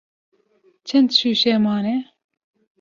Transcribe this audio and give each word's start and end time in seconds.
Çend 0.87 1.09
şûşe 1.19 1.53
mane? 1.63 1.95